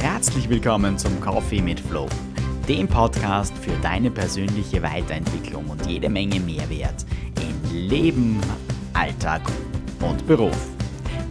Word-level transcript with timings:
Herzlich 0.00 0.48
willkommen 0.48 0.96
zum 0.96 1.20
Coffee 1.20 1.60
mit 1.60 1.78
Flow, 1.78 2.08
dem 2.66 2.88
Podcast 2.88 3.52
für 3.58 3.76
deine 3.82 4.10
persönliche 4.10 4.82
Weiterentwicklung 4.82 5.68
und 5.68 5.84
jede 5.84 6.08
Menge 6.08 6.40
Mehrwert 6.40 7.04
in 7.38 7.88
Leben, 7.88 8.40
Alltag 8.94 9.42
und 10.00 10.26
Beruf. 10.26 10.56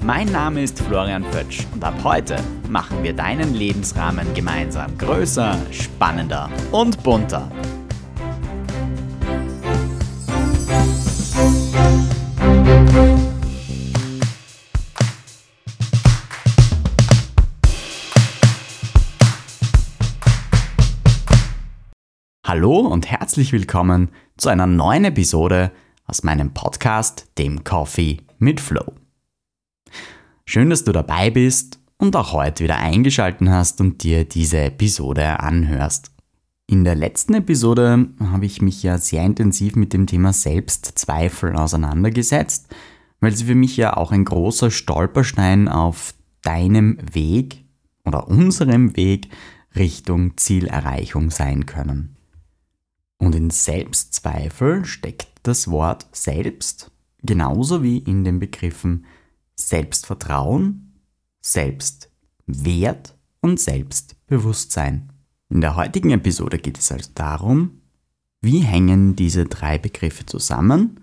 Mein 0.03 0.31
Name 0.31 0.61
ist 0.61 0.79
Florian 0.79 1.23
Pötsch 1.31 1.65
und 1.73 1.83
ab 1.83 1.95
heute 2.03 2.37
machen 2.69 3.01
wir 3.01 3.13
deinen 3.13 3.55
Lebensrahmen 3.55 4.31
gemeinsam 4.35 4.95
größer, 4.99 5.57
spannender 5.71 6.47
und 6.71 7.01
bunter. 7.01 7.51
Hallo 22.59 22.79
und 22.79 23.09
herzlich 23.09 23.53
willkommen 23.53 24.09
zu 24.35 24.49
einer 24.49 24.67
neuen 24.67 25.05
Episode 25.05 25.71
aus 26.05 26.23
meinem 26.23 26.53
Podcast, 26.53 27.31
dem 27.37 27.63
Coffee 27.63 28.17
mit 28.37 28.59
Flow. 28.59 28.95
Schön, 30.43 30.69
dass 30.69 30.83
du 30.83 30.91
dabei 30.91 31.29
bist 31.29 31.79
und 31.97 32.17
auch 32.17 32.33
heute 32.33 32.65
wieder 32.65 32.77
eingeschalten 32.77 33.49
hast 33.49 33.79
und 33.79 34.03
dir 34.03 34.25
diese 34.25 34.57
Episode 34.57 35.39
anhörst. 35.39 36.11
In 36.67 36.83
der 36.83 36.95
letzten 36.95 37.35
Episode 37.35 38.09
habe 38.19 38.45
ich 38.45 38.61
mich 38.61 38.83
ja 38.83 38.97
sehr 38.97 39.23
intensiv 39.23 39.77
mit 39.77 39.93
dem 39.93 40.05
Thema 40.05 40.33
Selbstzweifel 40.33 41.55
auseinandergesetzt, 41.55 42.67
weil 43.21 43.33
sie 43.33 43.45
für 43.45 43.55
mich 43.55 43.77
ja 43.77 43.95
auch 43.95 44.11
ein 44.11 44.25
großer 44.25 44.69
Stolperstein 44.69 45.69
auf 45.69 46.13
deinem 46.41 46.97
Weg 47.13 47.63
oder 48.03 48.27
unserem 48.27 48.97
Weg 48.97 49.29
Richtung 49.77 50.35
Zielerreichung 50.35 51.29
sein 51.31 51.65
können. 51.65 52.17
Und 53.19 53.35
in 53.35 53.51
Selbstzweifel 53.51 54.85
steckt 54.85 55.27
das 55.43 55.69
Wort 55.69 56.07
selbst 56.11 56.91
genauso 57.21 57.83
wie 57.83 57.97
in 57.99 58.23
den 58.23 58.39
Begriffen 58.39 59.05
Selbstvertrauen, 59.55 60.93
Selbstwert 61.41 63.15
und 63.41 63.59
Selbstbewusstsein. 63.59 65.11
In 65.49 65.61
der 65.61 65.75
heutigen 65.75 66.11
Episode 66.11 66.57
geht 66.57 66.77
es 66.77 66.91
also 66.91 67.11
darum, 67.13 67.81
wie 68.41 68.59
hängen 68.59 69.15
diese 69.15 69.45
drei 69.45 69.77
Begriffe 69.77 70.25
zusammen 70.25 71.01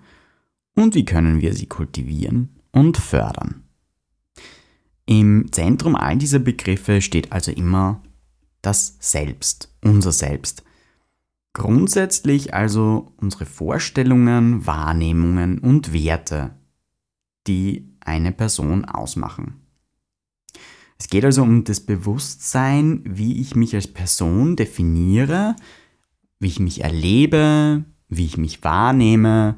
und 0.74 0.94
wie 0.94 1.04
können 1.04 1.40
wir 1.40 1.54
sie 1.54 1.66
kultivieren 1.66 2.56
und 2.72 2.96
fördern. 2.96 3.62
Im 5.04 5.52
Zentrum 5.52 5.96
all 5.96 6.16
dieser 6.16 6.38
Begriffe 6.38 7.00
steht 7.00 7.30
also 7.32 7.52
immer 7.52 8.02
das 8.62 8.96
Selbst, 9.00 9.72
unser 9.82 10.12
Selbst, 10.12 10.64
Grundsätzlich 11.56 12.52
also 12.52 13.14
unsere 13.16 13.46
Vorstellungen, 13.46 14.66
Wahrnehmungen 14.66 15.58
und 15.58 15.94
Werte, 15.94 16.54
die 17.46 17.96
eine 18.00 18.30
Person 18.30 18.84
ausmachen. 18.84 19.62
Es 20.98 21.08
geht 21.08 21.24
also 21.24 21.40
um 21.40 21.64
das 21.64 21.80
Bewusstsein, 21.80 23.00
wie 23.06 23.40
ich 23.40 23.56
mich 23.56 23.74
als 23.74 23.86
Person 23.86 24.56
definiere, 24.56 25.56
wie 26.40 26.48
ich 26.48 26.60
mich 26.60 26.84
erlebe, 26.84 27.86
wie 28.10 28.26
ich 28.26 28.36
mich 28.36 28.62
wahrnehme, 28.62 29.56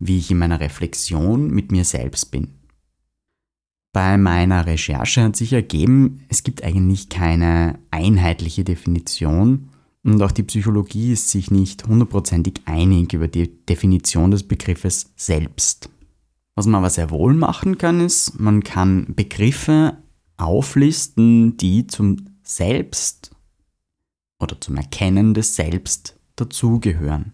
wie 0.00 0.18
ich 0.18 0.32
in 0.32 0.38
meiner 0.38 0.58
Reflexion 0.58 1.48
mit 1.48 1.70
mir 1.70 1.84
selbst 1.84 2.32
bin. 2.32 2.54
Bei 3.92 4.18
meiner 4.18 4.66
Recherche 4.66 5.22
hat 5.22 5.36
sich 5.36 5.52
ergeben, 5.52 6.24
es 6.28 6.42
gibt 6.42 6.64
eigentlich 6.64 7.08
keine 7.08 7.78
einheitliche 7.92 8.64
Definition 8.64 9.70
und 10.06 10.22
auch 10.22 10.30
die 10.30 10.44
Psychologie 10.44 11.12
ist 11.12 11.30
sich 11.30 11.50
nicht 11.50 11.86
hundertprozentig 11.86 12.60
einig 12.64 13.12
über 13.12 13.26
die 13.26 13.64
Definition 13.66 14.30
des 14.30 14.44
Begriffes 14.44 15.12
selbst. 15.16 15.90
Was 16.54 16.66
man 16.66 16.76
aber 16.76 16.90
sehr 16.90 17.10
wohl 17.10 17.34
machen 17.34 17.76
kann, 17.76 18.00
ist, 18.00 18.38
man 18.38 18.62
kann 18.62 19.14
Begriffe 19.14 19.98
auflisten, 20.36 21.56
die 21.56 21.88
zum 21.88 22.38
Selbst 22.44 23.32
oder 24.38 24.60
zum 24.60 24.76
Erkennen 24.76 25.34
des 25.34 25.56
Selbst 25.56 26.16
dazugehören. 26.36 27.32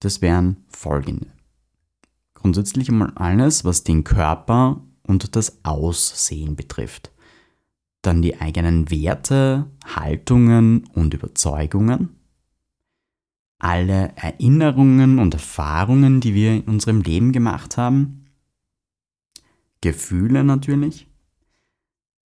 Das 0.00 0.20
wären 0.20 0.64
folgende. 0.68 1.28
Grundsätzlich 2.34 2.88
einmal 2.88 3.12
alles, 3.14 3.64
was 3.64 3.84
den 3.84 4.02
Körper 4.02 4.82
und 5.06 5.36
das 5.36 5.64
Aussehen 5.64 6.56
betrifft 6.56 7.13
dann 8.06 8.22
die 8.22 8.40
eigenen 8.40 8.90
Werte, 8.90 9.70
Haltungen 9.84 10.84
und 10.92 11.14
Überzeugungen, 11.14 12.10
alle 13.58 14.12
Erinnerungen 14.16 15.18
und 15.18 15.34
Erfahrungen, 15.34 16.20
die 16.20 16.34
wir 16.34 16.52
in 16.52 16.62
unserem 16.62 17.00
Leben 17.00 17.32
gemacht 17.32 17.76
haben, 17.76 18.26
Gefühle 19.80 20.44
natürlich, 20.44 21.06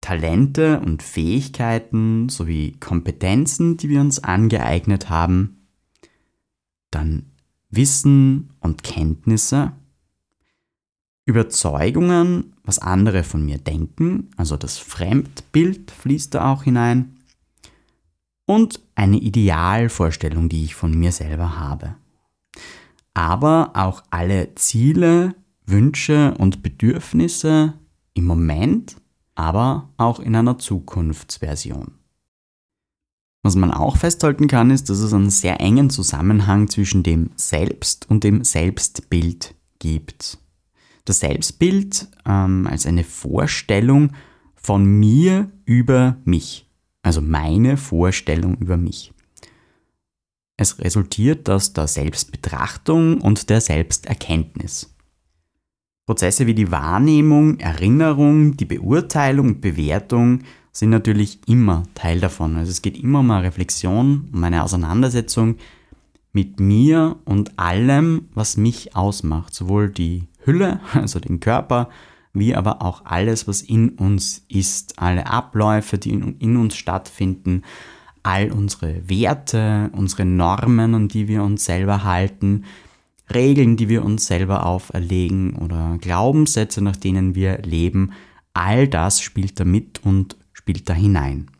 Talente 0.01 0.79
und 0.79 1.03
Fähigkeiten 1.03 2.29
sowie 2.29 2.77
Kompetenzen, 2.79 3.77
die 3.77 3.89
wir 3.89 4.01
uns 4.01 4.23
angeeignet 4.23 5.09
haben, 5.09 5.67
dann 6.91 7.31
Wissen 7.69 8.53
und 8.59 8.83
Kenntnisse, 8.83 9.73
Überzeugungen, 11.27 12.53
was 12.63 12.79
andere 12.79 13.23
von 13.23 13.45
mir 13.45 13.57
denken, 13.57 14.29
also 14.37 14.55
das 14.55 14.77
Fremdbild 14.77 15.91
fließt 15.91 16.33
da 16.33 16.51
auch 16.51 16.63
hinein, 16.63 17.17
und 18.45 18.79
eine 18.95 19.17
Idealvorstellung, 19.17 20.47
die 20.47 20.63
ich 20.63 20.73
von 20.73 20.97
mir 20.97 21.11
selber 21.11 21.59
habe. 21.59 21.95
Aber 23.13 23.71
auch 23.73 24.03
alle 24.09 24.55
Ziele, 24.55 25.35
Wünsche 25.65 26.33
und 26.39 26.63
Bedürfnisse 26.63 27.73
im 28.13 28.23
Moment, 28.23 28.95
aber 29.35 29.89
auch 29.97 30.21
in 30.21 30.33
einer 30.33 30.57
Zukunftsversion. 30.57 31.91
Was 33.43 33.55
man 33.55 33.71
auch 33.71 33.97
festhalten 33.97 34.47
kann, 34.47 34.71
ist, 34.71 34.89
dass 34.89 34.99
es 34.99 35.11
einen 35.11 35.29
sehr 35.29 35.59
engen 35.59 35.89
Zusammenhang 35.89 36.69
zwischen 36.69 37.03
dem 37.03 37.31
Selbst 37.35 38.09
und 38.09 38.23
dem 38.23 38.45
Selbstbild 38.45 39.55
gibt 39.79 40.37
das 41.07 41.19
Selbstbild 41.19 42.07
ähm, 42.25 42.67
als 42.69 42.85
eine 42.85 43.03
Vorstellung 43.03 44.11
von 44.55 44.85
mir 44.85 45.49
über 45.65 46.17
mich. 46.25 46.67
Also 47.01 47.21
meine 47.21 47.77
Vorstellung 47.77 48.57
über 48.57 48.75
mich. 48.75 49.13
Es 50.57 50.79
resultiert 50.79 51.49
aus 51.49 51.71
der 51.73 51.87
Selbstbetrachtung 51.87 53.21
und 53.21 53.49
der 53.49 53.61
Selbsterkenntnis. 53.61 54.93
Prozesse 56.05 56.47
wie 56.47 56.55
die 56.55 56.71
Wahrnehmung, 56.71 57.59
Erinnerung, 57.59 58.57
die 58.57 58.65
Beurteilung 58.65 59.47
und 59.47 59.61
Bewertung 59.61 60.41
sind 60.71 60.89
natürlich 60.89 61.39
immer 61.47 61.83
Teil 61.95 62.19
davon. 62.19 62.55
Also 62.55 62.71
es 62.71 62.81
geht 62.81 62.97
immer 62.97 63.19
um 63.19 63.31
eine 63.31 63.43
Reflexion, 63.45 64.29
um 64.33 64.43
eine 64.43 64.63
Auseinandersetzung 64.63 65.57
mit 66.33 66.59
mir 66.59 67.17
und 67.25 67.57
allem, 67.59 68.29
was 68.33 68.57
mich 68.57 68.95
ausmacht. 68.95 69.53
Sowohl 69.53 69.89
die 69.89 70.27
Hülle, 70.47 70.79
also 70.93 71.19
den 71.19 71.39
Körper, 71.39 71.89
wie 72.33 72.55
aber 72.55 72.81
auch 72.81 73.05
alles, 73.05 73.47
was 73.47 73.61
in 73.61 73.89
uns 73.89 74.45
ist, 74.47 74.99
alle 74.99 75.27
Abläufe, 75.27 75.97
die 75.97 76.11
in, 76.11 76.57
uns 76.57 76.75
stattfinden, 76.75 77.63
all 78.23 78.51
unsere 78.51 79.09
Werte, 79.09 79.89
unsere 79.93 80.25
Normen, 80.25 80.95
an 80.95 81.07
die 81.07 81.27
wir 81.27 81.43
uns 81.43 81.65
selber 81.65 82.03
halten, 82.03 82.65
Regeln, 83.33 83.75
die 83.75 83.89
wir 83.89 84.05
uns 84.05 84.25
selber 84.27 84.65
auferlegen 84.65 85.55
oder 85.55 85.97
Glaubenssätze, 85.99 86.81
nach 86.81 86.95
denen 86.95 87.35
wir 87.35 87.59
leben, 87.59 88.13
all 88.53 88.87
das 88.87 89.21
spielt 89.21 89.59
da 89.59 89.65
mit 89.65 90.03
und 90.03 90.37
spielt 90.53 90.89
da 90.89 90.93
hinein. 90.93 91.51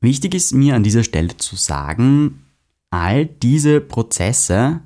Wichtig 0.00 0.34
ist 0.34 0.52
mir 0.52 0.74
an 0.76 0.82
dieser 0.82 1.04
Stelle 1.04 1.36
zu 1.36 1.56
sagen, 1.56 2.44
all 2.90 3.26
diese 3.26 3.80
Prozesse 3.80 4.80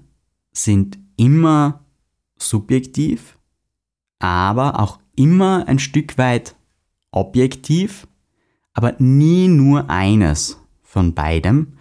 sind 0.53 0.99
immer 1.17 1.84
subjektiv, 2.49 3.39
aber 4.19 4.81
auch 4.81 4.99
immer 5.17 5.67
ein 5.67 5.79
Stück 5.79 6.19
weit 6.19 6.57
objektiv, 7.11 8.07
aber 8.73 8.95
nie 8.99 9.49
nur 9.49 9.91
eines 9.91 10.59
von 10.83 11.15
beidem. 11.15 11.75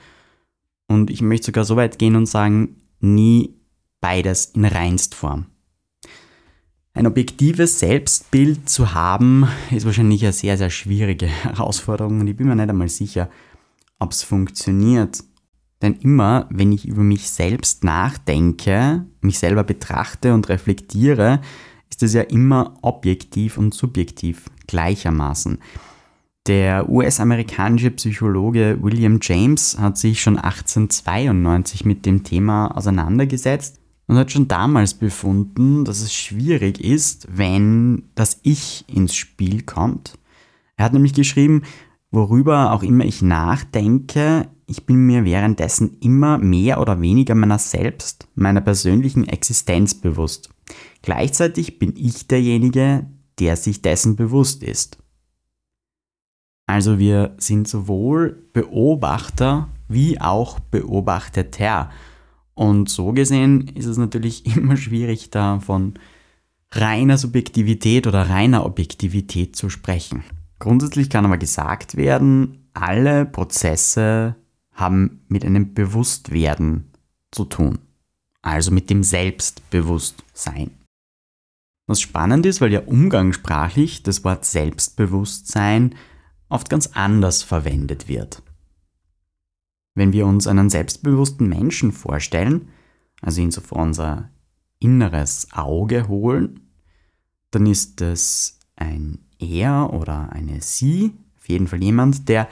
Und 0.88 1.10
ich 1.10 1.22
möchte 1.22 1.48
sogar 1.48 1.66
so 1.66 1.76
weit 1.76 1.98
gehen 1.98 2.16
und 2.16 2.28
sagen, 2.28 2.82
nie 3.00 3.56
beides 4.02 4.46
in 4.48 4.66
Reinstform. 4.66 5.46
Ein 6.94 7.08
objektives 7.08 7.80
Selbstbild 7.80 8.70
zu 8.70 8.94
haben, 8.94 9.48
ist 9.72 9.86
wahrscheinlich 9.86 10.24
eine 10.24 10.34
sehr, 10.34 10.58
sehr 10.58 10.70
schwierige 10.70 11.26
Herausforderung 11.44 12.20
und 12.20 12.28
ich 12.28 12.36
bin 12.36 12.48
mir 12.48 12.56
nicht 12.56 12.70
einmal 12.70 12.90
sicher, 12.90 13.30
ob 13.98 14.12
es 14.12 14.22
funktioniert. 14.22 15.24
Denn 15.84 15.96
immer, 15.96 16.48
wenn 16.50 16.72
ich 16.72 16.88
über 16.88 17.04
mich 17.04 17.30
selbst 17.30 17.84
nachdenke, 17.84 19.06
mich 19.20 19.38
selber 19.38 19.66
betrachte 19.66 20.34
und 20.34 20.48
reflektiere, 20.48 21.42
ist 21.90 22.02
es 22.02 22.14
ja 22.14 22.22
immer 22.22 22.78
objektiv 22.82 23.58
und 23.58 23.74
subjektiv 23.74 24.46
gleichermaßen. 24.66 25.60
Der 26.48 26.90
US-amerikanische 26.90 27.92
Psychologe 27.92 28.78
William 28.82 29.20
James 29.22 29.78
hat 29.78 29.98
sich 29.98 30.22
schon 30.22 30.38
1892 30.38 31.84
mit 31.84 32.06
dem 32.06 32.24
Thema 32.24 32.76
auseinandergesetzt 32.78 33.80
und 34.08 34.18
hat 34.18 34.32
schon 34.32 34.48
damals 34.48 34.94
befunden, 34.94 35.84
dass 35.84 36.02
es 36.02 36.14
schwierig 36.14 36.82
ist, 36.82 37.28
wenn 37.30 38.04
das 38.16 38.40
Ich 38.44 38.86
ins 38.88 39.16
Spiel 39.16 39.64
kommt. 39.64 40.18
Er 40.78 40.86
hat 40.86 40.94
nämlich 40.94 41.14
geschrieben, 41.14 41.64
worüber 42.12 42.72
auch 42.72 42.84
immer 42.84 43.06
ich 43.06 43.22
nachdenke, 43.22 44.48
ich 44.68 44.86
bin 44.86 45.06
mir 45.06 45.26
währenddessen 45.26 45.98
immer 46.00 46.38
mehr 46.38 46.80
oder 46.80 47.02
weniger 47.02 47.36
meiner 47.36 47.60
selbst, 47.60 48.28
meiner 48.36 48.62
persönlichen 48.62 49.28
Existenz 49.28 49.96
bewusst. 49.96 50.50
Gleichzeitig 51.02 51.80
bin 51.80 51.94
ich 51.96 52.28
derjenige, 52.28 53.06
der 53.40 53.56
sich 53.56 53.82
dessen 53.82 54.16
bewusst 54.16 54.64
ist. 54.64 54.98
Also 56.66 56.98
wir 56.98 57.36
sind 57.38 57.68
sowohl 57.68 58.48
Beobachter 58.54 59.70
wie 59.88 60.20
auch 60.20 60.60
Beobachteter. 60.60 61.90
Und 62.54 62.90
so 62.90 63.12
gesehen 63.12 63.68
ist 63.76 63.86
es 63.86 63.98
natürlich 63.98 64.46
immer 64.56 64.78
schwierig, 64.78 65.30
da 65.30 65.60
von 65.60 65.96
reiner 66.72 67.18
Subjektivität 67.18 68.08
oder 68.08 68.30
reiner 68.30 68.66
Objektivität 68.66 69.56
zu 69.56 69.70
sprechen. 69.70 70.24
Grundsätzlich 70.60 71.10
kann 71.10 71.26
aber 71.26 71.38
gesagt 71.38 71.98
werden, 71.98 72.70
alle 72.74 73.26
Prozesse 73.26 74.36
haben 74.74 75.22
mit 75.28 75.46
einem 75.46 75.74
Bewusstwerden 75.74 76.92
zu 77.32 77.46
tun. 77.46 77.80
Also 78.42 78.72
mit 78.72 78.90
dem 78.90 79.04
Selbstbewusstsein. 79.04 80.72
Was 81.88 82.02
spannend 82.02 82.46
ist, 82.46 82.62
weil 82.62 82.72
ja 82.72 82.82
umgangssprachlich 82.82 84.04
das 84.04 84.24
Wort 84.24 84.46
Selbstbewusstsein 84.46 85.96
oft 86.50 86.70
ganz 86.70 86.88
anders 86.94 87.44
verwendet 87.44 88.08
wird. 88.08 88.42
Wenn 89.96 90.14
wir 90.14 90.26
uns 90.26 90.48
einen 90.48 90.70
selbstbewussten 90.70 91.48
Menschen 91.48 91.92
vorstellen, 91.92 92.70
also 93.22 93.42
ihn 93.42 93.52
so 93.52 93.62
vor 93.62 93.80
unser 93.80 94.30
inneres 94.80 95.48
Auge 95.52 96.08
holen, 96.08 96.72
dann 97.52 97.66
ist 97.66 98.02
es 98.02 98.60
ein 98.76 99.20
er 99.40 99.94
oder 99.94 100.32
eine 100.32 100.62
sie, 100.62 101.14
auf 101.38 101.50
jeden 101.50 101.68
Fall 101.68 101.84
jemand, 101.84 102.28
der 102.30 102.48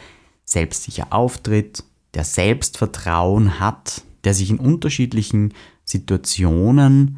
selbstsicher 0.45 1.11
auftritt, 1.11 1.83
der 2.13 2.23
Selbstvertrauen 2.23 3.59
hat, 3.59 4.03
der 4.23 4.33
sich 4.33 4.49
in 4.49 4.59
unterschiedlichen 4.59 5.53
Situationen 5.83 7.17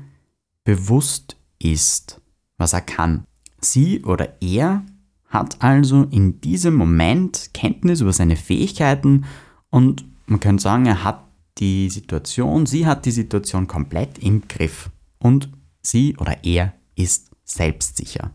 bewusst 0.63 1.37
ist, 1.59 2.21
was 2.57 2.73
er 2.73 2.81
kann. 2.81 3.25
Sie 3.59 4.03
oder 4.03 4.41
er 4.41 4.83
hat 5.27 5.61
also 5.61 6.03
in 6.11 6.41
diesem 6.41 6.75
Moment 6.75 7.49
Kenntnis 7.53 8.01
über 8.01 8.13
seine 8.13 8.35
Fähigkeiten 8.35 9.25
und 9.69 10.05
man 10.27 10.39
könnte 10.39 10.63
sagen, 10.63 10.85
er 10.85 11.03
hat 11.03 11.23
die 11.57 11.89
Situation, 11.89 12.65
sie 12.65 12.85
hat 12.85 13.05
die 13.05 13.11
Situation 13.11 13.67
komplett 13.67 14.19
im 14.19 14.47
Griff 14.47 14.89
und 15.19 15.49
sie 15.81 16.15
oder 16.17 16.43
er 16.43 16.73
ist 16.95 17.31
selbstsicher. 17.43 18.31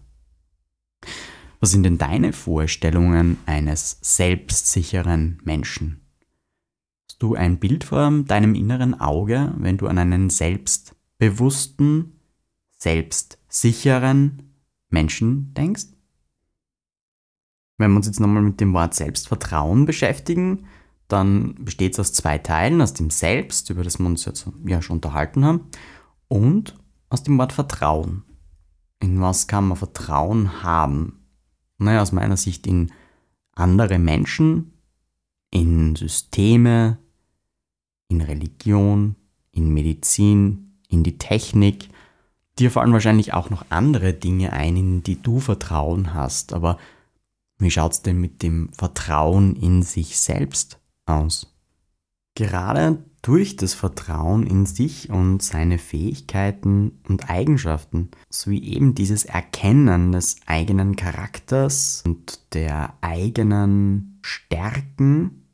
Was 1.60 1.72
sind 1.72 1.82
denn 1.82 1.98
deine 1.98 2.32
Vorstellungen 2.32 3.38
eines 3.46 3.98
selbstsicheren 4.00 5.40
Menschen? 5.44 6.00
Du 7.18 7.34
ein 7.34 7.58
Bild 7.58 7.84
vor 7.84 8.10
deinem 8.26 8.54
inneren 8.54 9.00
Auge, 9.00 9.52
wenn 9.58 9.76
du 9.76 9.88
an 9.88 9.98
einen 9.98 10.30
selbstbewussten, 10.30 12.20
selbstsicheren 12.78 14.54
Menschen 14.88 15.52
denkst? 15.54 15.86
Wenn 17.76 17.92
wir 17.92 17.96
uns 17.96 18.06
jetzt 18.06 18.20
nochmal 18.20 18.42
mit 18.42 18.60
dem 18.60 18.72
Wort 18.72 18.94
Selbstvertrauen 18.94 19.84
beschäftigen, 19.84 20.66
dann 21.08 21.54
besteht 21.64 21.94
es 21.94 22.00
aus 22.00 22.12
zwei 22.12 22.38
Teilen, 22.38 22.80
aus 22.80 22.92
dem 22.92 23.10
Selbst, 23.10 23.70
über 23.70 23.82
das 23.82 23.98
wir 23.98 24.06
uns 24.06 24.24
jetzt 24.24 24.48
ja 24.64 24.82
schon 24.82 24.96
unterhalten 24.96 25.44
haben, 25.44 25.62
und 26.28 26.78
aus 27.08 27.22
dem 27.22 27.38
Wort 27.38 27.52
Vertrauen. 27.52 28.24
In 29.00 29.20
was 29.20 29.46
kann 29.46 29.68
man 29.68 29.76
Vertrauen 29.76 30.62
haben? 30.62 31.24
Naja, 31.78 32.02
aus 32.02 32.12
meiner 32.12 32.36
Sicht 32.36 32.66
in 32.66 32.92
andere 33.52 33.98
Menschen, 33.98 34.72
in 35.50 35.96
Systeme, 35.96 36.98
in 38.08 38.20
Religion, 38.20 39.16
in 39.52 39.72
Medizin, 39.72 40.78
in 40.88 41.02
die 41.02 41.18
Technik. 41.18 41.88
Dir 42.58 42.70
fallen 42.70 42.92
wahrscheinlich 42.92 43.34
auch 43.34 43.50
noch 43.50 43.66
andere 43.68 44.12
Dinge 44.14 44.52
ein, 44.52 44.76
in 44.76 45.02
die 45.02 45.22
du 45.22 45.40
Vertrauen 45.40 46.14
hast, 46.14 46.52
aber 46.52 46.78
wie 47.58 47.70
schaut 47.70 47.92
es 47.92 48.02
denn 48.02 48.20
mit 48.20 48.42
dem 48.42 48.70
Vertrauen 48.72 49.56
in 49.56 49.82
sich 49.82 50.18
selbst 50.18 50.78
aus? 51.06 51.54
Gerade 52.34 53.02
durch 53.20 53.56
das 53.56 53.74
Vertrauen 53.74 54.46
in 54.46 54.64
sich 54.64 55.10
und 55.10 55.42
seine 55.42 55.78
Fähigkeiten 55.78 57.00
und 57.08 57.28
Eigenschaften 57.28 58.10
sowie 58.30 58.62
eben 58.62 58.94
dieses 58.94 59.24
Erkennen 59.24 60.12
des 60.12 60.36
eigenen 60.46 60.94
Charakters 60.94 62.04
und 62.06 62.54
der 62.54 62.94
eigenen 63.00 64.20
Stärken 64.22 65.47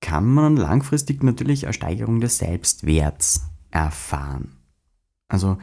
kann 0.00 0.26
man 0.26 0.56
langfristig 0.56 1.22
natürlich 1.22 1.64
eine 1.64 1.72
Steigerung 1.72 2.20
des 2.20 2.38
Selbstwerts 2.38 3.42
erfahren. 3.70 4.56
Also 5.28 5.58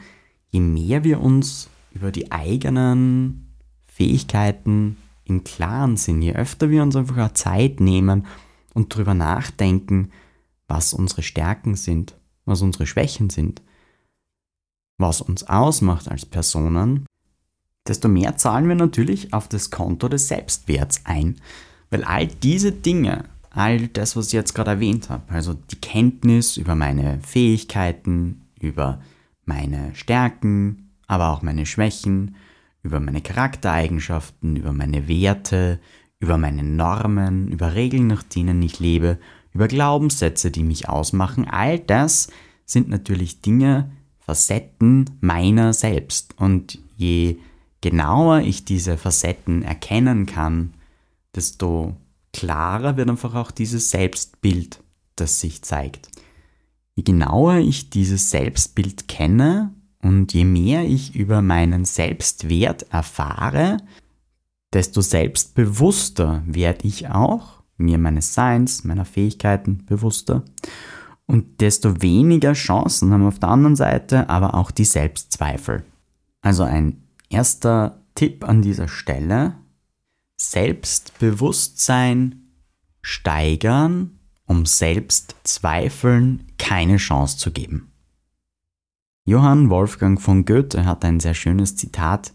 je 0.50 0.60
mehr 0.60 1.04
wir 1.04 1.20
uns 1.20 1.68
über 1.92 2.12
die 2.12 2.30
eigenen 2.30 3.54
Fähigkeiten 3.86 4.96
im 5.24 5.42
Klaren 5.42 5.96
sind, 5.96 6.22
je 6.22 6.34
öfter 6.34 6.70
wir 6.70 6.82
uns 6.82 6.96
einfach 6.96 7.18
auch 7.18 7.32
Zeit 7.32 7.80
nehmen 7.80 8.26
und 8.74 8.94
darüber 8.94 9.14
nachdenken, 9.14 10.10
was 10.68 10.92
unsere 10.92 11.22
Stärken 11.22 11.74
sind, 11.74 12.16
was 12.44 12.62
unsere 12.62 12.86
Schwächen 12.86 13.30
sind, 13.30 13.62
was 14.98 15.20
uns 15.20 15.44
ausmacht 15.44 16.08
als 16.08 16.26
Personen, 16.26 17.06
desto 17.86 18.08
mehr 18.08 18.36
zahlen 18.36 18.68
wir 18.68 18.74
natürlich 18.74 19.32
auf 19.32 19.48
das 19.48 19.70
Konto 19.70 20.08
des 20.08 20.28
Selbstwerts 20.28 21.02
ein. 21.04 21.40
Weil 21.90 22.04
all 22.04 22.26
diese 22.26 22.72
Dinge, 22.72 23.24
all 23.56 23.88
das, 23.88 24.16
was 24.16 24.28
ich 24.28 24.32
jetzt 24.34 24.54
gerade 24.54 24.72
erwähnt 24.72 25.08
habe, 25.08 25.32
also 25.32 25.54
die 25.54 25.80
Kenntnis 25.80 26.56
über 26.56 26.74
meine 26.74 27.20
Fähigkeiten, 27.22 28.42
über 28.60 29.00
meine 29.44 29.94
Stärken, 29.94 30.90
aber 31.06 31.30
auch 31.30 31.42
meine 31.42 31.64
Schwächen, 31.64 32.36
über 32.82 33.00
meine 33.00 33.22
Charaktereigenschaften, 33.22 34.56
über 34.56 34.72
meine 34.72 35.08
Werte, 35.08 35.80
über 36.20 36.36
meine 36.36 36.62
Normen, 36.62 37.48
über 37.48 37.74
Regeln, 37.74 38.06
nach 38.06 38.22
denen 38.22 38.62
ich 38.62 38.78
lebe, 38.78 39.18
über 39.52 39.68
Glaubenssätze, 39.68 40.50
die 40.50 40.62
mich 40.62 40.88
ausmachen. 40.88 41.48
All 41.48 41.78
das 41.78 42.28
sind 42.66 42.88
natürlich 42.88 43.40
Dinge, 43.40 43.90
Facetten 44.18 45.06
meiner 45.20 45.72
selbst. 45.72 46.34
Und 46.38 46.78
je 46.96 47.38
genauer 47.80 48.40
ich 48.40 48.64
diese 48.64 48.98
Facetten 48.98 49.62
erkennen 49.62 50.26
kann, 50.26 50.74
desto 51.34 51.96
klarer 52.36 52.96
wird 52.96 53.08
einfach 53.08 53.34
auch 53.34 53.50
dieses 53.50 53.90
Selbstbild, 53.90 54.82
das 55.16 55.40
sich 55.40 55.62
zeigt. 55.62 56.08
Je 56.94 57.02
genauer 57.02 57.56
ich 57.56 57.90
dieses 57.90 58.30
Selbstbild 58.30 59.08
kenne, 59.08 59.72
und 60.02 60.32
je 60.32 60.44
mehr 60.44 60.84
ich 60.84 61.16
über 61.16 61.42
meinen 61.42 61.84
Selbstwert 61.84 62.86
erfahre, 62.90 63.78
desto 64.72 65.00
selbstbewusster 65.00 66.42
werde 66.46 66.86
ich 66.86 67.08
auch, 67.08 67.62
mir 67.76 67.98
meines 67.98 68.32
Seins, 68.32 68.84
meiner 68.84 69.04
Fähigkeiten 69.04 69.84
bewusster. 69.84 70.44
Und 71.26 71.60
desto 71.60 72.02
weniger 72.02 72.52
Chancen 72.52 73.12
haben 73.12 73.26
auf 73.26 73.40
der 73.40 73.48
anderen 73.48 73.74
Seite 73.74 74.30
aber 74.30 74.54
auch 74.54 74.70
die 74.70 74.84
Selbstzweifel. 74.84 75.84
Also 76.40 76.62
ein 76.62 77.02
erster 77.28 78.00
Tipp 78.14 78.48
an 78.48 78.62
dieser 78.62 78.86
Stelle, 78.86 79.54
Selbstbewusstsein 80.50 82.52
steigern, 83.02 84.18
um 84.46 84.66
Selbstzweifeln 84.66 86.46
keine 86.58 86.98
Chance 86.98 87.38
zu 87.38 87.50
geben. 87.50 87.92
Johann 89.24 89.70
Wolfgang 89.70 90.20
von 90.20 90.44
Goethe 90.44 90.84
hat 90.84 91.04
ein 91.04 91.18
sehr 91.18 91.34
schönes 91.34 91.76
Zitat 91.76 92.32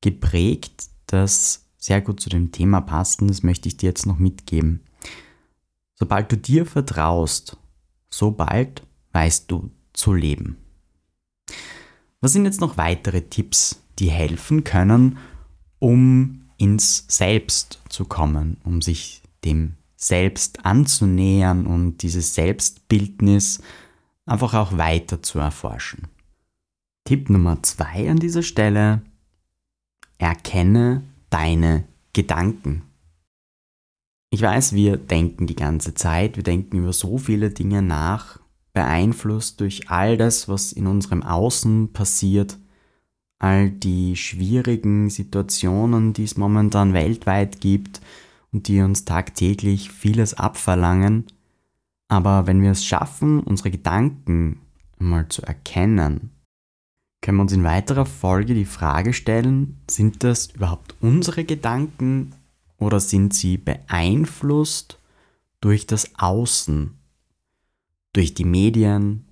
geprägt, 0.00 0.88
das 1.06 1.66
sehr 1.76 2.00
gut 2.00 2.20
zu 2.20 2.30
dem 2.30 2.52
Thema 2.52 2.80
passt 2.80 3.20
und 3.20 3.28
das 3.28 3.42
möchte 3.42 3.68
ich 3.68 3.76
dir 3.76 3.90
jetzt 3.90 4.06
noch 4.06 4.18
mitgeben. 4.18 4.80
Sobald 5.94 6.32
du 6.32 6.38
dir 6.38 6.64
vertraust, 6.64 7.58
sobald 8.08 8.82
weißt 9.12 9.50
du 9.50 9.70
zu 9.92 10.14
leben. 10.14 10.56
Was 12.20 12.32
sind 12.32 12.46
jetzt 12.46 12.60
noch 12.60 12.76
weitere 12.76 13.22
Tipps, 13.22 13.82
die 13.98 14.10
helfen 14.10 14.64
können, 14.64 15.18
um 15.78 16.45
ins 16.58 17.04
Selbst 17.08 17.80
zu 17.88 18.04
kommen, 18.04 18.58
um 18.64 18.82
sich 18.82 19.22
dem 19.44 19.74
Selbst 19.96 20.64
anzunähern 20.64 21.66
und 21.66 22.02
dieses 22.02 22.34
Selbstbildnis 22.34 23.60
einfach 24.26 24.54
auch 24.54 24.76
weiter 24.76 25.22
zu 25.22 25.38
erforschen. 25.38 26.08
Tipp 27.04 27.30
Nummer 27.30 27.62
zwei 27.62 28.10
an 28.10 28.18
dieser 28.18 28.42
Stelle, 28.42 29.02
erkenne 30.18 31.02
deine 31.30 31.84
Gedanken. 32.12 32.82
Ich 34.30 34.42
weiß, 34.42 34.72
wir 34.74 34.96
denken 34.96 35.46
die 35.46 35.56
ganze 35.56 35.94
Zeit, 35.94 36.36
wir 36.36 36.42
denken 36.42 36.78
über 36.78 36.92
so 36.92 37.16
viele 37.16 37.50
Dinge 37.50 37.80
nach, 37.80 38.40
beeinflusst 38.72 39.60
durch 39.60 39.88
all 39.88 40.16
das, 40.16 40.48
was 40.48 40.72
in 40.72 40.86
unserem 40.86 41.22
Außen 41.22 41.92
passiert, 41.92 42.58
all 43.38 43.70
die 43.70 44.16
schwierigen 44.16 45.10
Situationen, 45.10 46.12
die 46.12 46.24
es 46.24 46.36
momentan 46.36 46.94
weltweit 46.94 47.60
gibt 47.60 48.00
und 48.52 48.68
die 48.68 48.80
uns 48.80 49.04
tagtäglich 49.04 49.90
vieles 49.90 50.34
abverlangen. 50.34 51.26
Aber 52.08 52.46
wenn 52.46 52.62
wir 52.62 52.70
es 52.70 52.84
schaffen, 52.84 53.40
unsere 53.40 53.70
Gedanken 53.70 54.60
mal 54.98 55.28
zu 55.28 55.42
erkennen, 55.42 56.30
können 57.20 57.38
wir 57.38 57.42
uns 57.42 57.52
in 57.52 57.64
weiterer 57.64 58.06
Folge 58.06 58.54
die 58.54 58.64
Frage 58.64 59.12
stellen, 59.12 59.80
sind 59.90 60.22
das 60.22 60.46
überhaupt 60.46 60.94
unsere 61.00 61.44
Gedanken 61.44 62.32
oder 62.78 63.00
sind 63.00 63.34
sie 63.34 63.58
beeinflusst 63.58 64.98
durch 65.60 65.86
das 65.86 66.18
Außen, 66.18 66.96
durch 68.12 68.34
die 68.34 68.44
Medien, 68.44 69.26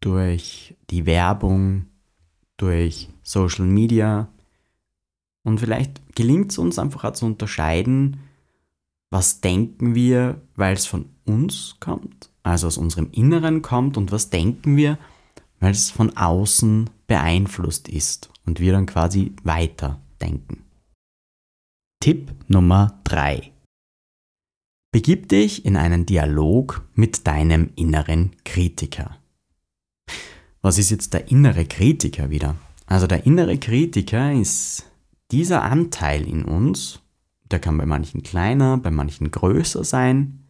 durch 0.00 0.74
die 0.90 1.06
Werbung, 1.06 1.86
durch 2.56 3.08
Social 3.24 3.64
Media? 3.64 4.28
Und 5.42 5.58
vielleicht 5.58 6.14
gelingt 6.14 6.52
es 6.52 6.58
uns 6.58 6.78
einfach 6.78 7.02
auch 7.04 7.12
zu 7.14 7.26
unterscheiden, 7.26 8.20
was 9.10 9.40
denken 9.40 9.94
wir, 9.94 10.40
weil 10.54 10.74
es 10.74 10.86
von 10.86 11.06
uns 11.24 11.76
kommt, 11.80 12.30
also 12.42 12.66
aus 12.66 12.78
unserem 12.78 13.10
Inneren 13.10 13.62
kommt, 13.62 13.96
und 13.96 14.12
was 14.12 14.30
denken 14.30 14.76
wir, 14.76 14.98
weil 15.60 15.72
es 15.72 15.90
von 15.90 16.16
außen 16.16 16.90
beeinflusst 17.06 17.88
ist 17.88 18.30
und 18.46 18.60
wir 18.60 18.72
dann 18.72 18.86
quasi 18.86 19.32
weiterdenken. 19.42 20.64
Tipp 22.00 22.32
Nummer 22.48 23.00
3. 23.04 23.50
Begib 24.92 25.28
dich 25.28 25.64
in 25.64 25.76
einen 25.76 26.06
Dialog 26.06 26.82
mit 26.94 27.26
deinem 27.26 27.70
inneren 27.76 28.32
Kritiker. 28.44 29.16
Was 30.60 30.78
ist 30.78 30.90
jetzt 30.90 31.14
der 31.14 31.30
innere 31.30 31.64
Kritiker 31.64 32.30
wieder? 32.30 32.56
Also 32.86 33.06
der 33.06 33.26
innere 33.26 33.58
Kritiker 33.58 34.32
ist 34.32 34.90
dieser 35.30 35.62
Anteil 35.62 36.26
in 36.28 36.44
uns, 36.44 37.00
der 37.50 37.58
kann 37.58 37.78
bei 37.78 37.86
manchen 37.86 38.22
kleiner, 38.22 38.76
bei 38.78 38.90
manchen 38.90 39.30
größer 39.30 39.84
sein, 39.84 40.44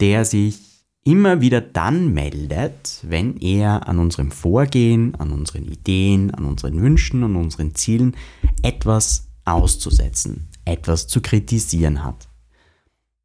der 0.00 0.24
sich 0.24 0.72
immer 1.04 1.40
wieder 1.40 1.60
dann 1.60 2.12
meldet, 2.12 3.00
wenn 3.02 3.36
er 3.38 3.88
an 3.88 3.98
unserem 3.98 4.30
Vorgehen, 4.30 5.14
an 5.16 5.32
unseren 5.32 5.64
Ideen, 5.64 6.32
an 6.32 6.44
unseren 6.44 6.80
Wünschen, 6.80 7.24
an 7.24 7.36
unseren 7.36 7.74
Zielen 7.74 8.16
etwas 8.62 9.28
auszusetzen, 9.44 10.48
etwas 10.64 11.08
zu 11.08 11.20
kritisieren 11.20 12.04
hat. 12.04 12.28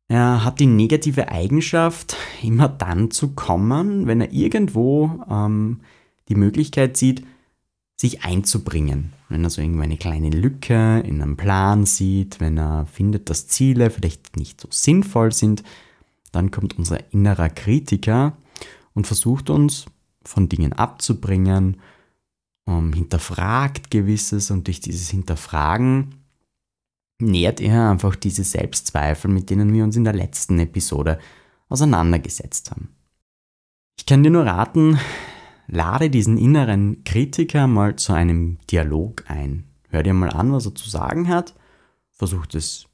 Er 0.08 0.44
hat 0.44 0.60
die 0.60 0.68
negative 0.68 1.30
Eigenschaft, 1.30 2.16
immer 2.42 2.70
dann 2.70 3.12
zu 3.12 3.30
kommen, 3.30 4.08
wenn 4.08 4.22
er 4.22 4.32
irgendwo 4.32 5.24
ähm, 5.30 5.82
die 6.30 6.36
Möglichkeit 6.36 6.98
sieht, 6.98 7.26
sich 8.00 8.24
einzubringen. 8.24 9.12
Wenn 9.28 9.44
er 9.44 9.50
so 9.50 9.62
irgendwo 9.62 9.82
eine 9.82 9.98
kleine 9.98 10.30
Lücke 10.30 11.00
in 11.00 11.22
einem 11.22 11.36
Plan 11.36 11.86
sieht, 11.86 12.40
wenn 12.40 12.58
er 12.58 12.86
findet, 12.86 13.30
dass 13.30 13.48
Ziele 13.48 13.90
vielleicht 13.90 14.38
nicht 14.38 14.62
so 14.62 14.68
sinnvoll 14.72 15.32
sind, 15.32 15.64
dann 16.32 16.52
kommt 16.52 16.78
unser 16.78 17.12
innerer 17.12 17.50
Kritiker 17.50 18.38
und 18.94 19.08
versucht 19.08 19.50
uns 19.50 19.86
von 20.24 20.48
Dingen 20.48 20.74
abzubringen, 20.74 21.78
um, 22.66 22.94
hinterfragt 22.94 23.90
gewisses 23.90 24.52
und 24.52 24.68
durch 24.68 24.80
dieses 24.80 25.10
Hinterfragen 25.10 26.16
nährt 27.20 27.60
er 27.62 27.90
einfach 27.90 28.16
diese 28.16 28.44
Selbstzweifel, 28.44 29.32
mit 29.32 29.50
denen 29.50 29.74
wir 29.74 29.84
uns 29.84 29.96
in 29.96 30.04
der 30.04 30.14
letzten 30.14 30.60
Episode 30.60 31.18
auseinandergesetzt 31.70 32.70
haben. 32.72 32.90
Ich 33.98 34.06
kann 34.06 34.22
dir 34.22 34.30
nur 34.30 34.46
raten, 34.46 35.00
lade 35.68 36.10
diesen 36.10 36.38
inneren 36.38 37.04
Kritiker 37.04 37.68
mal 37.68 37.96
zu 37.96 38.14
einem 38.14 38.58
Dialog 38.72 39.24
ein. 39.28 39.66
Hör 39.90 40.04
dir 40.04 40.14
mal 40.14 40.30
an, 40.30 40.52
was 40.52 40.66
er 40.66 40.76
zu 40.76 40.90
sagen 40.90 41.28
hat, 41.28 41.54
versucht 42.12 42.56
es 42.56 42.88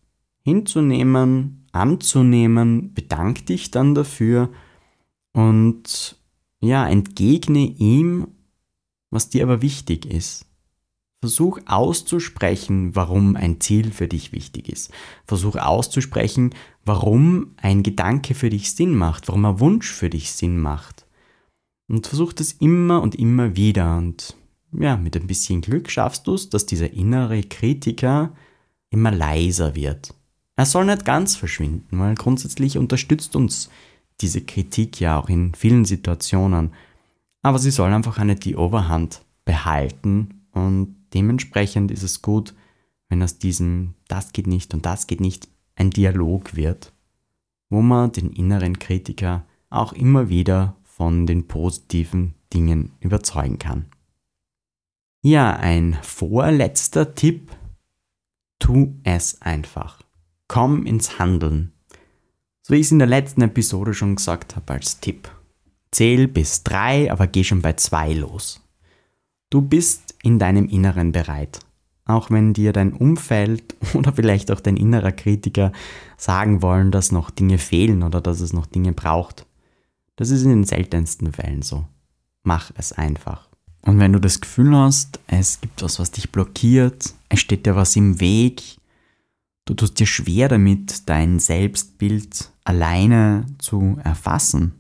hinzunehmen, 0.44 1.66
anzunehmen, 1.72 2.94
bedank 2.94 3.46
dich 3.46 3.72
dann 3.72 3.96
dafür 3.96 4.50
und 5.34 6.18
ja, 6.60 6.88
entgegne 6.88 7.66
ihm, 7.66 8.28
was 9.10 9.30
dir 9.30 9.44
aber 9.44 9.62
wichtig 9.62 10.06
ist. 10.06 10.46
Versuch 11.20 11.60
auszusprechen, 11.66 12.96
warum 12.96 13.38
ein 13.38 13.62
Ziel 13.62 13.92
für 13.92 14.10
dich 14.10 14.34
wichtig 14.34 14.68
ist. 14.68 14.92
Versuch 15.26 15.56
auszusprechen, 15.56 16.54
warum 16.84 17.54
ein 17.58 17.82
Gedanke 17.82 18.36
für 18.36 18.50
dich 18.50 18.74
Sinn 18.74 18.94
macht, 18.94 19.30
warum 19.30 19.46
ein 19.46 19.60
Wunsch 19.60 19.90
für 19.90 20.10
dich 20.10 20.34
Sinn 20.34 20.60
macht. 20.60 21.06
Und 21.94 22.08
versuch 22.08 22.34
das 22.34 22.54
immer 22.54 23.04
und 23.04 23.14
immer 23.14 23.56
wieder. 23.56 23.98
Und 23.98 24.36
ja, 24.72 24.98
mit 24.98 25.16
ein 25.16 25.28
bisschen 25.28 25.62
Glück 25.62 25.92
schaffst 25.92 26.26
du 26.26 26.34
es, 26.34 26.50
dass 26.50 26.66
dieser 26.66 26.92
innere 26.92 27.44
Kritiker 27.44 28.32
immer 28.90 29.12
leiser 29.12 29.76
wird. 29.76 30.16
Er 30.56 30.66
soll 30.66 30.86
nicht 30.86 31.06
ganz 31.06 31.36
verschwinden, 31.36 32.00
weil 32.00 32.16
grundsätzlich 32.16 32.80
unterstützt 32.80 33.36
uns 33.36 33.70
diese 34.22 34.42
Kritik 34.42 35.00
ja 35.00 35.20
auch 35.20 35.30
in 35.30 35.54
vielen 35.54 35.86
Situationen. 35.86 36.72
Aber 37.44 37.60
sie 37.60 37.70
soll 37.70 37.94
einfach 37.94 38.18
eine 38.18 38.38
die 38.38 38.56
Oberhand 38.56 39.22
behalten 39.46 40.48
und 40.52 40.96
dementsprechend 41.14 41.92
ist 41.92 42.02
es 42.02 42.24
gut, 42.24 42.56
wenn 43.08 43.22
aus 43.22 43.38
diesem 43.38 43.94
das 44.08 44.34
geht 44.34 44.48
nicht 44.48 44.74
und 44.74 44.88
das 44.88 45.06
geht 45.06 45.22
nicht 45.22 45.48
ein 45.76 45.92
Dialog 45.92 46.56
wird, 46.56 46.92
wo 47.70 47.84
man 47.84 48.12
den 48.12 48.32
inneren 48.32 48.80
Kritiker 48.80 49.46
auch 49.70 49.94
immer 49.94 50.30
wieder 50.30 50.76
von 50.96 51.26
den 51.26 51.48
positiven 51.48 52.36
Dingen 52.54 52.92
überzeugen 53.00 53.60
kann. 53.60 53.86
Ja, 55.22 55.56
ein 55.56 55.98
vorletzter 56.02 57.16
Tipp, 57.16 57.52
tu 58.60 58.96
es 59.04 59.42
einfach 59.42 60.04
komm 60.54 60.86
ins 60.86 61.18
Handeln. 61.18 61.72
So 62.62 62.76
wie 62.76 62.78
ich 62.78 62.86
es 62.86 62.92
in 62.92 63.00
der 63.00 63.08
letzten 63.08 63.42
Episode 63.42 63.96
schon 63.96 64.16
gesagt 64.16 64.56
habe 64.56 64.74
als 64.74 65.00
Tipp. 65.00 65.28
Zähl 65.90 66.28
bis 66.28 66.62
drei, 66.62 67.12
aber 67.12 67.26
geh 67.26 67.44
schon 67.44 67.64
bei 67.64 67.74
zwei 67.74 68.14
los. 68.14 68.62
Du 69.50 69.64
bist 69.64 70.16
in 70.22 70.38
deinem 70.38 70.68
Inneren 70.68 71.12
bereit. 71.12 71.60
Auch 72.06 72.30
wenn 72.30 72.54
dir 72.54 72.72
dein 72.72 72.94
Umfeld 72.94 73.76
oder 73.96 74.14
vielleicht 74.14 74.52
auch 74.52 74.60
dein 74.60 74.78
innerer 74.78 75.12
Kritiker 75.12 75.72
sagen 76.18 76.62
wollen, 76.62 76.92
dass 76.92 77.12
noch 77.12 77.32
Dinge 77.32 77.58
fehlen 77.58 78.04
oder 78.04 78.22
dass 78.22 78.40
es 78.40 78.54
noch 78.54 78.68
Dinge 78.68 78.94
braucht. 78.94 79.48
Das 80.16 80.30
ist 80.30 80.44
in 80.44 80.50
den 80.50 80.64
seltensten 80.64 81.32
Fällen 81.32 81.62
so. 81.62 81.88
Mach 82.44 82.72
es 82.76 82.94
einfach. 82.94 83.50
Und 83.82 84.00
wenn 84.00 84.14
du 84.14 84.20
das 84.20 84.42
Gefühl 84.42 84.76
hast, 84.76 85.20
es 85.28 85.60
gibt 85.60 85.82
was, 85.82 86.00
was 86.00 86.12
dich 86.12 86.32
blockiert, 86.32 87.14
es 87.30 87.40
steht 87.40 87.66
dir 87.66 87.76
was 87.76 87.96
im 87.96 88.20
Weg, 88.20 88.62
Du 89.66 89.74
tust 89.74 90.00
dir 90.00 90.08
schwer 90.08 90.50
damit, 90.50 91.08
dein 91.08 91.40
Selbstbild 91.40 92.52
alleine 92.66 93.46
zu 93.60 93.98
erfassen. 94.04 94.74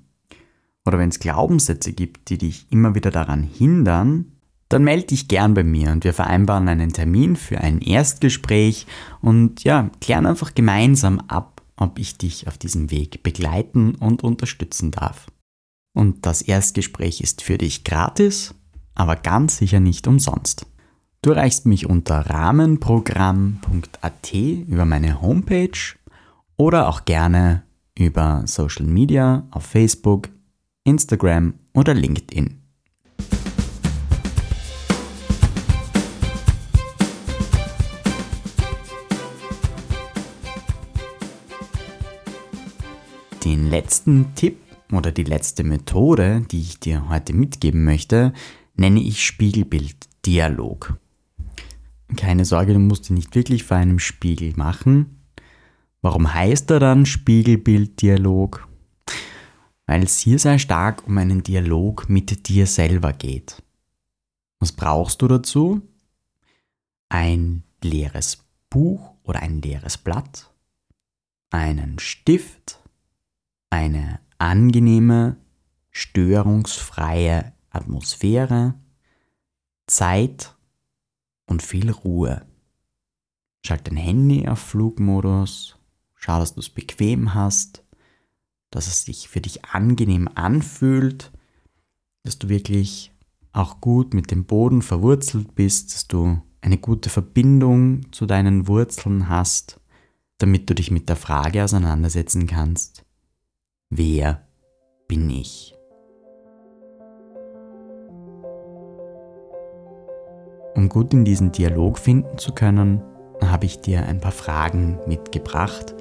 Oder 0.86 1.00
wenn 1.00 1.08
es 1.08 1.20
Glaubenssätze 1.20 1.94
gibt, 1.94 2.30
die 2.30 2.38
dich 2.38 2.68
immer 2.70 2.94
wieder 2.94 3.10
daran 3.10 3.44
hindern, 3.44 4.34
dann 4.68 4.84
melde 4.84 5.08
dich 5.08 5.30
gern 5.30 5.54
bei 5.54 5.64
mir 5.64 5.92
und 5.92 6.04
wir 6.04 6.14
vereinbaren 6.14 6.68
einen 6.68 6.92
Termin 6.92 7.38
für 7.38 7.60
ein 7.60 7.80
Erstgespräch 7.80 8.86
und 9.22 9.64
ja, 9.64 9.90
klären 10.02 10.26
einfach 10.26 10.54
gemeinsam 10.54 11.22
ab, 11.28 11.53
ob 11.78 12.00
ich 12.00 12.18
dich 12.18 12.48
auf 12.48 12.58
diesem 12.58 12.92
Weg 12.92 13.24
begleiten 13.24 13.96
und 13.96 14.24
unterstützen 14.24 14.92
darf. 14.92 15.28
Und 15.94 16.26
das 16.26 16.42
Erstgespräch 16.42 17.22
ist 17.22 17.42
für 17.42 17.58
dich 17.58 17.84
gratis, 17.84 18.56
aber 18.96 19.16
ganz 19.16 19.58
sicher 19.58 19.80
nicht 19.80 20.08
umsonst. 20.08 20.66
Du 21.22 21.32
erreichst 21.32 21.66
mich 21.66 21.86
unter 21.86 22.30
rahmenprogramm.at 22.30 24.34
über 24.34 24.86
meine 24.86 25.22
Homepage 25.22 25.96
oder 26.58 26.90
auch 26.90 27.06
gerne 27.06 27.64
über 27.98 28.44
Social 28.46 28.86
Media 28.86 29.48
auf 29.52 29.64
Facebook, 29.64 30.30
Instagram 30.84 31.54
oder 31.74 31.94
LinkedIn. 31.94 32.63
Letzten 43.74 44.36
Tipp 44.36 44.60
oder 44.92 45.12
die 45.12 45.24
letzte 45.24 45.64
Methode, 45.64 46.46
die 46.52 46.62
ich 46.62 46.80
dir 46.80 47.10
heute 47.10 47.34
mitgeben 47.34 47.84
möchte, 47.84 48.32
nenne 48.76 49.02
ich 49.02 49.26
Spiegelbilddialog. 49.26 51.00
Keine 52.16 52.46
Sorge, 52.46 52.74
du 52.74 52.80
musst 52.80 53.10
ihn 53.10 53.16
nicht 53.16 53.34
wirklich 53.34 53.64
vor 53.64 53.78
einem 53.78 53.98
Spiegel 53.98 54.54
machen. 54.56 55.24
Warum 56.04 56.32
heißt 56.32 56.70
er 56.70 56.80
dann 56.80 57.08
Spiegelbilddialog? 57.08 58.68
Weil 59.88 60.04
es 60.04 60.20
hier 60.20 60.38
sehr 60.38 60.60
stark 60.60 61.08
um 61.08 61.18
einen 61.18 61.42
Dialog 61.42 62.08
mit 62.10 62.48
dir 62.48 62.68
selber 62.68 63.12
geht. 63.12 63.64
Was 64.60 64.72
brauchst 64.72 65.24
du 65.24 65.28
dazu? 65.28 65.82
Ein 67.10 67.64
leeres 67.82 68.46
Buch 68.70 69.16
oder 69.24 69.42
ein 69.42 69.64
leeres 69.64 69.98
Blatt, 69.98 70.52
einen 71.50 71.98
Stift, 71.98 72.83
eine 73.74 74.20
angenehme, 74.38 75.36
störungsfreie 75.90 77.54
Atmosphäre, 77.72 78.76
Zeit 79.88 80.56
und 81.48 81.64
viel 81.64 81.90
Ruhe. 81.90 82.46
Schalt 83.66 83.88
dein 83.88 83.98
Handy 83.98 84.48
auf 84.48 84.60
Flugmodus, 84.60 85.76
schau, 86.14 86.38
dass 86.38 86.54
du 86.54 86.60
es 86.60 86.70
bequem 86.70 87.34
hast, 87.34 87.84
dass 88.70 88.86
es 88.86 89.06
sich 89.06 89.28
für 89.28 89.42
dich 89.42 89.66
angenehm 89.66 90.30
anfühlt, 90.36 91.32
dass 92.22 92.38
du 92.38 92.50
wirklich 92.50 93.12
auch 93.54 93.82
gut 93.82 94.14
mit 94.14 94.30
dem 94.30 94.46
Boden 94.46 94.84
verwurzelt 94.84 95.56
bist, 95.56 95.96
dass 95.96 96.08
du 96.08 96.40
eine 96.62 96.78
gute 96.78 97.10
Verbindung 97.10 98.12
zu 98.12 98.28
deinen 98.28 98.68
Wurzeln 98.68 99.30
hast, 99.30 99.80
damit 100.38 100.70
du 100.70 100.76
dich 100.76 100.92
mit 100.92 101.10
der 101.10 101.16
Frage 101.16 101.64
auseinandersetzen 101.64 102.46
kannst, 102.46 103.03
wer 103.98 104.42
bin 105.08 105.30
ich? 105.30 105.76
Um 110.76 110.90
gut 110.90 111.14
in 111.14 111.24
diesen 111.24 111.52
Dialog 111.52 112.00
finden 112.00 112.38
zu 112.38 112.54
können, 112.54 113.02
habe 113.44 113.66
ich 113.66 113.82
dir 113.82 114.06
ein 114.06 114.20
paar 114.20 114.32
Fragen 114.32 115.00
mitgebracht, 115.06 115.94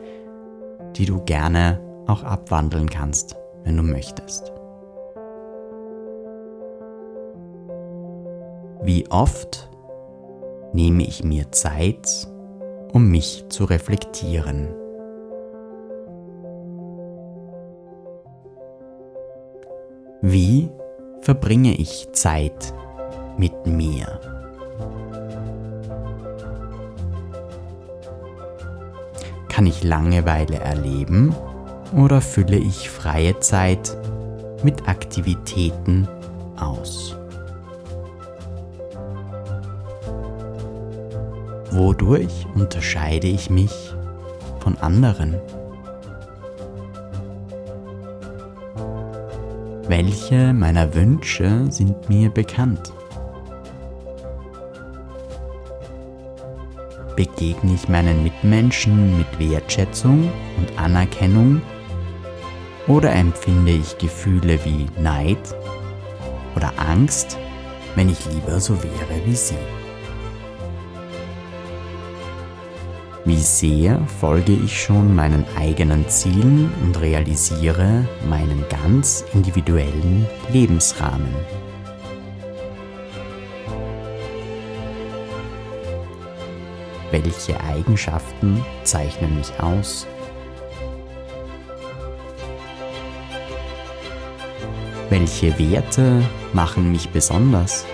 die 0.97 1.05
du 1.05 1.23
gerne 1.25 1.81
auch 2.07 2.23
abwandeln 2.23 2.89
kannst, 2.89 3.37
wenn 3.65 3.77
du 3.77 3.83
möchtest. 3.83 4.53
Wie 8.83 9.09
oft 9.11 9.71
nehme 10.73 11.03
ich 11.03 11.23
mir 11.23 11.53
Zeit, 11.53 12.27
um 12.93 13.11
mich 13.11 13.45
zu 13.49 13.65
reflektieren? 13.65 14.82
Wie 20.25 20.71
verbringe 21.21 21.75
ich 21.75 22.13
Zeit 22.13 22.73
mit 23.37 23.67
mir? 23.67 24.21
Kann 29.49 29.67
ich 29.67 29.83
Langeweile 29.83 30.61
erleben 30.61 31.35
oder 31.97 32.21
fülle 32.21 32.57
ich 32.57 32.89
freie 32.89 33.41
Zeit 33.41 33.97
mit 34.63 34.89
Aktivitäten 34.89 36.07
aus? 36.57 37.17
Wodurch 41.73 42.47
unterscheide 42.55 43.27
ich 43.27 43.51
mich 43.51 43.73
von 44.61 44.79
anderen? 44.79 45.41
Welche 49.95 50.55
meiner 50.55 50.95
Wünsche 50.95 51.67
sind 51.71 52.09
mir 52.09 52.31
bekannt? 52.31 52.95
Begegne 57.15 57.75
ich 57.75 57.91
meinen 57.91 58.23
Mitmenschen 58.23 59.19
mit 59.19 59.27
Wertschätzung 59.39 60.33
und 60.57 60.79
Anerkennung 60.79 61.61
oder 62.89 63.13
empfinde 63.13 63.73
ich 63.73 63.99
Gefühle 63.99 64.59
wie 64.65 64.87
Neid 64.99 65.55
oder 66.57 66.73
Angst, 66.79 67.37
wenn 67.95 68.09
ich 68.09 68.25
lieber 68.33 68.61
so 68.61 68.83
wäre 68.83 69.27
wie 69.27 69.37
sie? 69.37 69.82
Wie 73.25 73.37
sehr 73.37 74.05
folge 74.19 74.53
ich 74.53 74.83
schon 74.83 75.15
meinen 75.15 75.47
eigenen 75.57 76.09
Zielen 76.09 76.73
und 76.83 77.01
realisiere 77.01 78.05
meinen 78.29 78.65
ganz 78.69 79.25
individuellen 79.33 80.27
Lebensrahmen? 80.53 81.33
Welche 87.13 87.61
Eigenschaften 87.61 88.65
zeichnen 88.83 89.37
mich 89.37 89.53
aus? 89.61 90.09
Welche 95.11 95.57
Werte 95.61 96.25
machen 96.53 96.91
mich 96.91 97.09
besonders? 97.11 97.87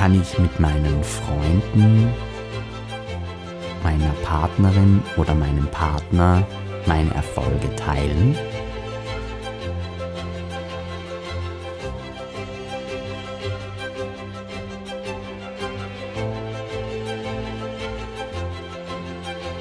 Kann 0.00 0.18
ich 0.18 0.38
mit 0.38 0.58
meinen 0.58 1.04
Freunden, 1.04 2.08
meiner 3.82 4.12
Partnerin 4.24 5.02
oder 5.18 5.34
meinem 5.34 5.66
Partner 5.66 6.42
meine 6.86 7.12
Erfolge 7.12 7.76
teilen? 7.76 8.34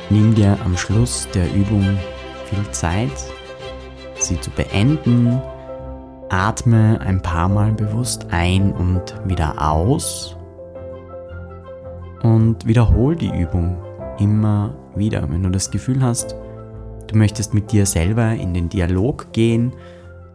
Nimm 0.10 0.36
dir 0.36 0.58
am 0.64 0.78
Schluss 0.78 1.28
der 1.34 1.54
Übung 1.54 2.00
viel 2.46 2.72
Zeit, 2.72 3.12
sie 4.20 4.40
zu 4.40 4.50
beenden 4.52 5.42
Atme 6.30 7.02
ein 7.02 7.22
paar 7.22 7.50
Mal 7.50 7.72
bewusst 7.74 8.28
ein 8.30 8.72
und 8.72 9.16
wieder 9.26 9.68
aus 9.68 10.38
und 12.22 12.68
wiederhol 12.68 13.16
die 13.16 13.36
Übung 13.36 13.78
immer 14.20 14.76
wieder. 14.96 15.30
Wenn 15.30 15.42
du 15.42 15.50
das 15.50 15.72
Gefühl 15.72 16.04
hast, 16.04 16.36
du 17.08 17.18
möchtest 17.18 17.54
mit 17.56 17.72
dir 17.72 17.88
selber 17.88 18.34
in 18.34 18.54
den 18.54 18.70
Dialog 18.70 19.32
gehen, 19.34 19.74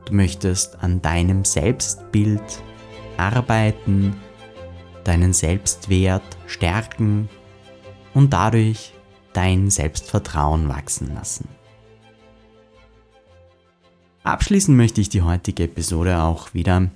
du 0.07 0.15
möchtest 0.15 0.83
an 0.83 1.01
deinem 1.01 1.45
Selbstbild 1.45 2.43
arbeiten, 3.17 4.17
deinen 5.05 5.33
Selbstwert 5.33 6.23
stärken 6.47 7.29
und 8.15 8.33
dadurch 8.33 8.95
dein 9.33 9.71
Selbstvertrauen 9.71 10.69
wachsen 10.69 11.15
lassen. 11.15 11.49
Abschließen 14.25 14.75
möchte 14.75 15.03
ich 15.03 15.11
die 15.11 15.21
heutige 15.21 15.65
Episode 15.65 16.23
auch 16.23 16.55
wieder 16.55 16.91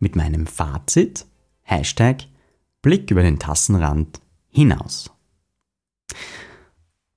mit 0.00 0.16
meinem 0.16 0.46
Fazit, 0.46 1.24
Hashtag 1.62 2.24
Blick 2.82 3.10
über 3.10 3.22
den 3.22 3.38
Tassenrand 3.38 4.20
hinaus. 4.50 5.10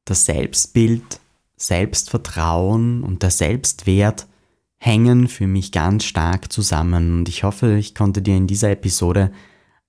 Das 0.06 0.24
Selbstbild, 0.24 1.20
Selbstvertrauen 1.58 3.04
und 3.04 3.24
der 3.24 3.30
Selbstwert 3.30 4.28
hängen 4.78 5.28
für 5.28 5.48
mich 5.48 5.74
ganz 5.74 6.06
stark 6.06 6.50
zusammen 6.50 7.20
und 7.20 7.28
ich 7.28 7.44
hoffe, 7.44 7.76
ich 7.76 7.94
konnte 7.94 8.22
dir 8.22 8.38
in 8.38 8.48
dieser 8.48 8.72
Episode 8.72 9.34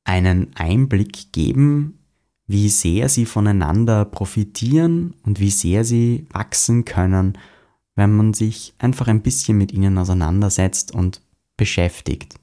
einen 0.03 0.57
Einblick 0.57 1.33
geben, 1.33 2.01
wie 2.49 2.69
sehr 2.69 3.09
sie 3.09 3.27
voneinander 3.27 4.05
profitieren 4.05 5.15
und 5.23 5.39
wie 5.39 5.53
sehr 5.53 5.85
sie 5.85 6.27
wachsen 6.33 6.85
können 6.85 7.39
wenn 7.99 8.15
man 8.15 8.33
sich 8.33 8.75
einfach 8.79 9.09
ein 9.09 9.23
bisschen 9.23 9.59
mit 9.59 9.73
ihnen 9.73 9.99
auseinandersetzt 9.99 10.95
und 10.95 11.21
beschäftigt. 11.57 12.37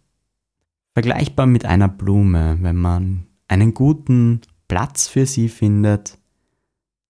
Vergleichbar 0.94 1.46
mit 1.46 1.64
einer 1.64 1.88
Blume, 1.88 2.58
wenn 2.60 2.76
man 2.76 3.28
einen 3.48 3.74
guten 3.74 4.42
Platz 4.68 5.08
für 5.08 5.26
sie 5.26 5.48
findet, 5.48 6.18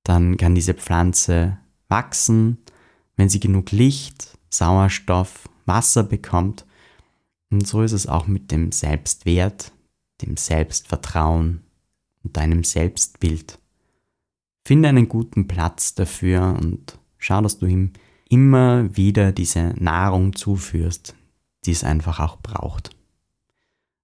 dann 0.04 0.38
kann 0.38 0.54
diese 0.54 0.76
Pflanze 0.76 1.58
wachsen, 1.88 2.60
wenn 3.16 3.30
sie 3.30 3.40
genug 3.40 3.72
Licht, 3.72 4.38
Sauerstoff, 4.52 5.50
Wasser 5.66 6.04
bekommt. 6.04 6.68
Und 7.50 7.66
so 7.66 7.82
ist 7.82 7.94
es 7.94 8.06
auch 8.06 8.28
mit 8.28 8.52
dem 8.52 8.72
Selbstwert, 8.72 9.72
dem 10.22 10.38
Selbstvertrauen 10.38 11.64
und 12.24 12.38
deinem 12.38 12.64
Selbstbild. 12.64 13.58
Finde 14.64 14.90
einen 14.90 15.10
guten 15.10 15.48
Platz 15.48 15.96
dafür 15.96 16.56
und 16.62 17.00
schau, 17.18 17.42
dass 17.42 17.58
du 17.58 17.66
ihm 17.66 17.94
immer 18.30 18.96
wieder 18.96 19.32
diese 19.32 19.74
Nahrung 19.78 20.36
zuführst, 20.36 21.16
die 21.66 21.72
es 21.72 21.84
einfach 21.84 22.20
auch 22.20 22.38
braucht. 22.38 22.90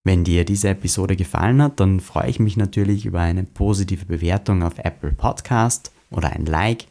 Wenn 0.03 0.23
dir 0.23 0.45
diese 0.45 0.69
Episode 0.69 1.15
gefallen 1.15 1.61
hat, 1.61 1.79
dann 1.79 1.99
freue 1.99 2.29
ich 2.29 2.39
mich 2.39 2.57
natürlich 2.57 3.05
über 3.05 3.21
eine 3.21 3.43
positive 3.43 4.05
Bewertung 4.05 4.63
auf 4.63 4.79
Apple 4.79 5.11
Podcast 5.11 5.91
oder 6.09 6.31
ein 6.31 6.45
Like. 6.45 6.85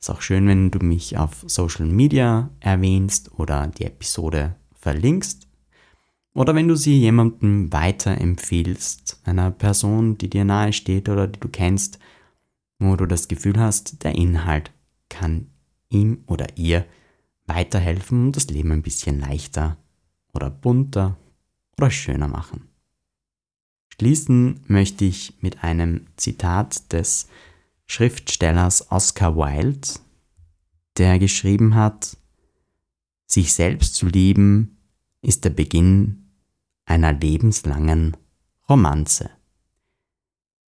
Ist 0.00 0.10
auch 0.10 0.22
schön, 0.22 0.46
wenn 0.48 0.70
du 0.70 0.78
mich 0.78 1.18
auf 1.18 1.44
Social 1.46 1.86
Media 1.86 2.50
erwähnst 2.60 3.38
oder 3.38 3.66
die 3.66 3.84
Episode 3.84 4.54
verlinkst. 4.74 5.46
Oder 6.32 6.54
wenn 6.54 6.68
du 6.68 6.76
sie 6.76 6.98
jemandem 6.98 7.72
weiterempfiehlst, 7.72 9.20
einer 9.24 9.50
Person, 9.50 10.16
die 10.18 10.28
dir 10.28 10.44
nahe 10.44 10.72
steht 10.72 11.08
oder 11.08 11.26
die 11.26 11.40
du 11.40 11.48
kennst, 11.48 11.98
wo 12.78 12.96
du 12.96 13.06
das 13.06 13.28
Gefühl 13.28 13.58
hast, 13.58 14.04
der 14.04 14.14
Inhalt 14.14 14.70
kann 15.08 15.48
ihm 15.88 16.24
oder 16.26 16.56
ihr 16.56 16.86
weiterhelfen 17.46 18.26
und 18.26 18.36
das 18.36 18.48
Leben 18.48 18.72
ein 18.72 18.82
bisschen 18.82 19.20
leichter 19.20 19.76
oder 20.32 20.50
bunter 20.50 21.16
oder 21.78 21.90
schöner 21.90 22.28
machen. 22.28 22.68
Schließen 23.88 24.60
möchte 24.66 25.04
ich 25.04 25.34
mit 25.40 25.64
einem 25.64 26.06
Zitat 26.16 26.92
des 26.92 27.28
Schriftstellers 27.86 28.90
Oscar 28.90 29.36
Wilde, 29.36 29.88
der 30.98 31.18
geschrieben 31.18 31.74
hat, 31.74 32.16
sich 33.26 33.54
selbst 33.54 33.94
zu 33.94 34.06
lieben 34.06 34.76
ist 35.22 35.44
der 35.44 35.50
Beginn 35.50 36.30
einer 36.84 37.12
lebenslangen 37.12 38.16
Romanze. 38.68 39.30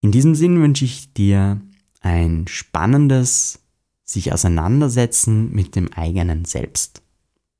In 0.00 0.12
diesem 0.12 0.34
Sinn 0.34 0.60
wünsche 0.60 0.84
ich 0.84 1.14
dir 1.14 1.60
ein 2.00 2.46
spannendes 2.48 3.61
sich 4.12 4.32
auseinandersetzen 4.32 5.52
mit 5.52 5.74
dem 5.74 5.92
eigenen 5.92 6.44
Selbst, 6.44 7.02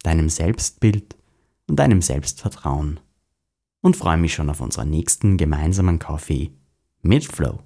deinem 0.03 0.29
Selbstbild 0.29 1.17
und 1.67 1.77
deinem 1.77 2.03
Selbstvertrauen 2.03 3.01
und 3.81 3.97
freue 3.97 4.19
mich 4.19 4.35
schon 4.35 4.51
auf 4.51 4.61
unseren 4.61 4.91
nächsten 4.91 5.37
gemeinsamen 5.37 5.99
Kaffee 5.99 6.51
mit 7.03 7.25
Flow. 7.25 7.61